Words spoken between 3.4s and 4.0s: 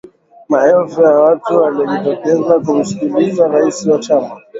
rais wa